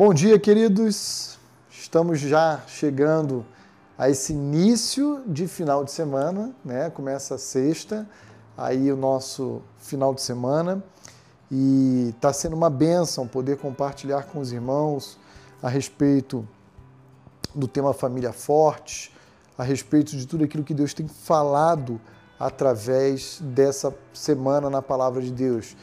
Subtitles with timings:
[0.00, 1.38] Bom dia, queridos.
[1.70, 3.44] Estamos já chegando
[3.98, 6.88] a esse início de final de semana, né?
[6.88, 8.08] Começa sexta,
[8.56, 10.82] aí o nosso final de semana
[11.50, 15.18] e está sendo uma benção poder compartilhar com os irmãos
[15.62, 16.48] a respeito
[17.54, 19.14] do tema família forte,
[19.58, 22.00] a respeito de tudo aquilo que Deus tem falado
[22.38, 25.76] através dessa semana na palavra de Deus.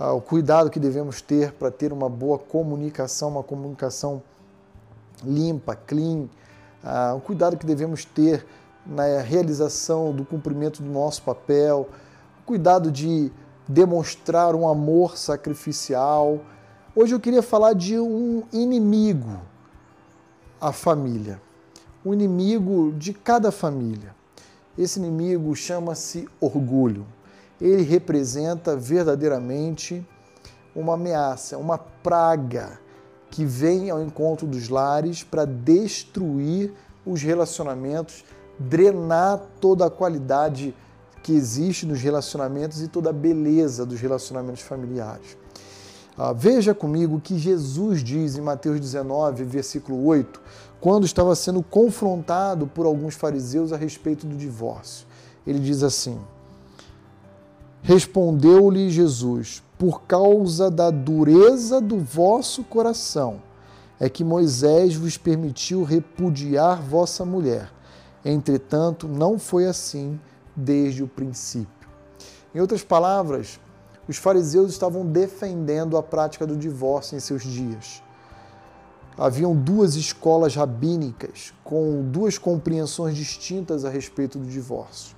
[0.00, 4.22] Ah, o cuidado que devemos ter para ter uma boa comunicação, uma comunicação
[5.24, 6.28] limpa, clean,
[6.84, 8.46] ah, o cuidado que devemos ter
[8.86, 11.88] na realização do cumprimento do nosso papel,
[12.40, 13.32] o cuidado de
[13.66, 16.38] demonstrar um amor sacrificial.
[16.94, 19.40] Hoje eu queria falar de um inimigo,
[20.60, 21.42] a família.
[22.04, 24.14] O inimigo de cada família.
[24.78, 27.04] Esse inimigo chama-se orgulho.
[27.60, 30.06] Ele representa verdadeiramente
[30.74, 32.78] uma ameaça, uma praga
[33.30, 36.72] que vem ao encontro dos lares para destruir
[37.04, 38.24] os relacionamentos,
[38.58, 40.74] drenar toda a qualidade
[41.22, 45.36] que existe nos relacionamentos e toda a beleza dos relacionamentos familiares.
[46.16, 50.40] Ah, veja comigo o que Jesus diz em Mateus 19, versículo 8,
[50.80, 55.06] quando estava sendo confrontado por alguns fariseus a respeito do divórcio.
[55.46, 56.18] Ele diz assim:
[57.82, 63.40] Respondeu-lhe Jesus: Por causa da dureza do vosso coração,
[64.00, 67.72] é que Moisés vos permitiu repudiar vossa mulher.
[68.24, 70.20] Entretanto, não foi assim
[70.54, 71.88] desde o princípio.
[72.54, 73.60] Em outras palavras,
[74.08, 78.02] os fariseus estavam defendendo a prática do divórcio em seus dias.
[79.16, 85.17] Haviam duas escolas rabínicas com duas compreensões distintas a respeito do divórcio.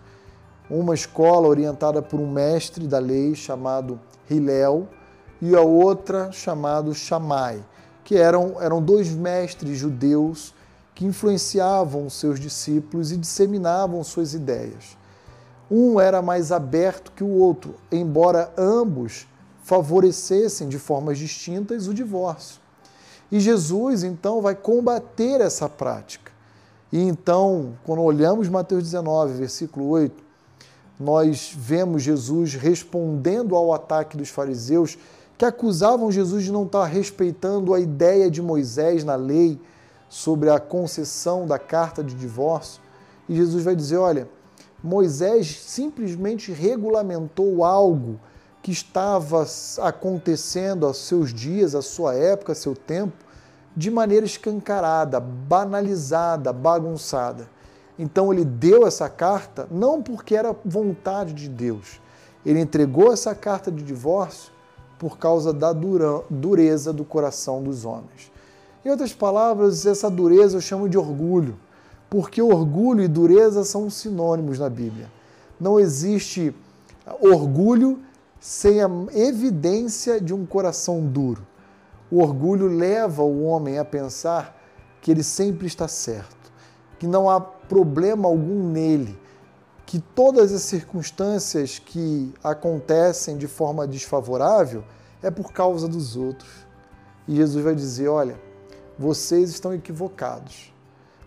[0.71, 3.99] Uma escola orientada por um mestre da lei chamado
[4.31, 4.87] Hillel
[5.43, 7.65] e a outra chamado Shammai,
[8.05, 10.55] que eram, eram dois mestres judeus
[10.95, 14.97] que influenciavam seus discípulos e disseminavam suas ideias.
[15.69, 19.27] Um era mais aberto que o outro, embora ambos
[19.65, 22.61] favorecessem de formas distintas o divórcio.
[23.31, 26.33] E Jesus, então, vai combater essa prática.
[26.93, 30.30] E então, quando olhamos Mateus 19, versículo 8,
[31.01, 34.99] nós vemos Jesus respondendo ao ataque dos fariseus
[35.39, 39.59] que acusavam Jesus de não estar respeitando a ideia de Moisés na lei
[40.11, 42.83] sobre a concessão da carta de divórcio.
[43.27, 44.29] E Jesus vai dizer: olha
[44.83, 48.21] Moisés simplesmente regulamentou algo
[48.63, 49.47] que estava
[49.79, 53.17] acontecendo aos seus dias, à sua época, a seu tempo,
[53.75, 57.49] de maneira escancarada, banalizada, bagunçada.
[58.01, 62.01] Então ele deu essa carta não porque era vontade de Deus.
[62.45, 64.51] Ele entregou essa carta de divórcio
[64.99, 68.33] por causa da dureza do coração dos homens.
[68.85, 71.57] Em outras palavras, essa dureza eu chamo de orgulho
[72.11, 75.09] porque orgulho e dureza são sinônimos na Bíblia.
[75.61, 76.53] Não existe
[77.21, 78.01] orgulho
[78.41, 81.47] sem a evidência de um coração duro.
[82.11, 84.59] O orgulho leva o homem a pensar
[85.01, 86.37] que ele sempre está certo,
[87.01, 89.19] que não há problema algum nele,
[89.85, 94.85] que todas as circunstâncias que acontecem de forma desfavorável
[95.21, 96.65] é por causa dos outros.
[97.27, 98.41] E Jesus vai dizer: olha,
[98.97, 100.71] vocês estão equivocados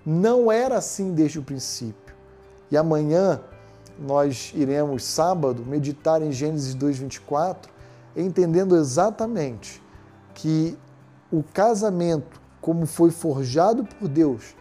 [0.06, 2.14] não era assim desde o princípio.
[2.70, 3.42] E amanhã
[3.98, 7.68] nós iremos, sábado, meditar em Gênesis 2,24,
[8.16, 9.82] entendendo exatamente
[10.34, 10.78] que
[11.32, 14.56] o casamento, como foi forjado por Deus,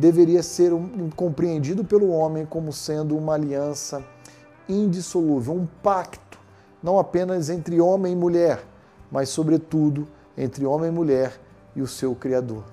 [0.00, 0.72] deveria ser
[1.14, 4.02] compreendido pelo homem como sendo uma aliança
[4.66, 6.38] indissolúvel, um pacto,
[6.82, 8.64] não apenas entre homem e mulher,
[9.12, 11.38] mas, sobretudo, entre homem e mulher
[11.76, 12.64] e o seu Criador.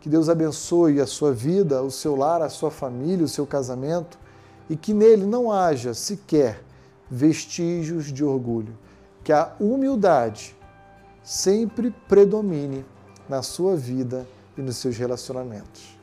[0.00, 4.18] Que Deus abençoe a sua vida, o seu lar, a sua família, o seu casamento
[4.68, 6.62] e que nele não haja sequer
[7.10, 8.76] vestígios de orgulho.
[9.22, 10.56] Que a humildade
[11.22, 12.84] sempre predomine
[13.28, 14.26] na sua vida
[14.56, 15.94] e nos seus relacionamentos.